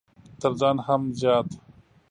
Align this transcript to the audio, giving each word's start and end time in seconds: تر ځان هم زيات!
تر 0.41 0.51
ځان 0.59 0.77
هم 0.87 1.01
زيات! 1.19 1.49